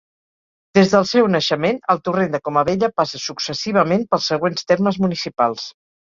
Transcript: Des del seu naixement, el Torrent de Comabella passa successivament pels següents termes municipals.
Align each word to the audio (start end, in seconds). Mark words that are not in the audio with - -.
Des 0.77 0.91
del 0.93 1.03
seu 1.09 1.27
naixement, 1.33 1.75
el 1.93 1.99
Torrent 2.07 2.31
de 2.35 2.39
Comabella 2.49 2.89
passa 3.01 3.19
successivament 3.25 4.05
pels 4.15 4.31
següents 4.33 4.67
termes 4.73 4.99
municipals. 5.05 5.67